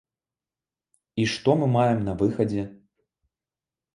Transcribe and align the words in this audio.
І 1.23 1.25
што 1.33 1.49
мы 1.59 1.67
маем 1.75 1.99
на 2.09 2.13
выхадзе? 2.21 2.63